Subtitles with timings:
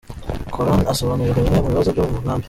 [0.53, 2.39] Koran asobanurirwa bimwe mu bibazo byo mu nkambi.